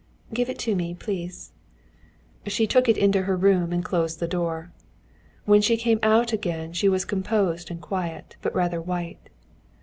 [0.33, 1.51] "Give it to me, please."
[2.47, 4.71] She took it into her room and closed the door.
[5.45, 9.29] When she came out again she was composed and quiet, but rather white.